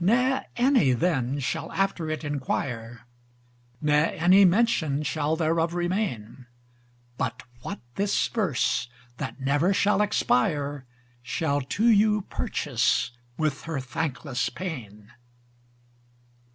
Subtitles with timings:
[0.00, 3.06] Ne any then shall after it inquire,
[3.82, 6.46] Ne any mention shall thereof remain:
[7.18, 10.86] But what this verse, that never shall expire,
[11.20, 15.12] Shall to you purchase with her thankless pain.